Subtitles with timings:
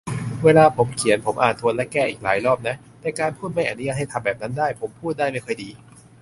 [0.43, 5.69] เวลาผมเขียน ผมอ่านทวนและแก้อีกหลายรอบนะ แต่การพูดไม่อนุญาตให้ทำแบบนั้นได้ ผมพูดได้ไม่ค่อยดี